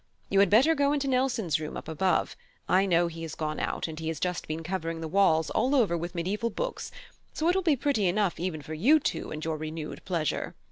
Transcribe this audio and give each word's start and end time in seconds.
You 0.31 0.39
had 0.39 0.49
better 0.49 0.73
go 0.73 0.93
into 0.93 1.07
Nelson's 1.07 1.59
room 1.59 1.77
up 1.77 1.87
above; 1.87 2.35
I 2.67 2.87
know 2.87 3.05
he 3.05 3.21
has 3.21 3.35
gone 3.35 3.59
out; 3.59 3.87
and 3.87 3.99
he 3.99 4.07
has 4.07 4.19
just 4.19 4.47
been 4.47 4.63
covering 4.63 4.99
the 4.99 5.07
walls 5.07 5.51
all 5.51 5.75
over 5.75 5.95
with 5.95 6.15
mediaeval 6.15 6.49
books, 6.49 6.91
so 7.33 7.47
it 7.49 7.53
will 7.55 7.61
be 7.61 7.75
pretty 7.75 8.07
enough 8.07 8.39
even 8.39 8.63
for 8.63 8.73
you 8.73 8.99
two 8.99 9.29
and 9.29 9.45
your 9.45 9.57
renewed 9.57 10.03
pleasure." 10.03 10.55